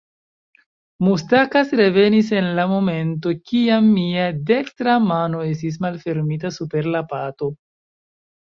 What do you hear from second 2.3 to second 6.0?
en la momento, kiam mia dekstra mano estis